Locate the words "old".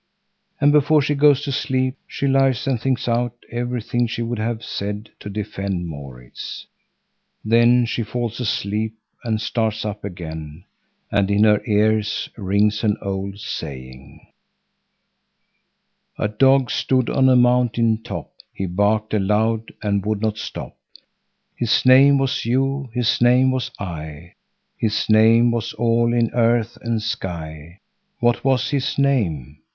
12.99-13.39